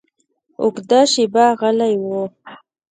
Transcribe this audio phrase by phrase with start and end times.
[0.61, 2.05] اوږده شېبه غلی و.